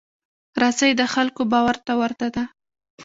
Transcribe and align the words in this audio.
رسۍ 0.61 0.91
د 0.97 1.01
خلکو 1.13 1.41
باور 1.51 1.77
ته 1.85 1.93
ورته 2.01 2.27
ده. 2.35 2.43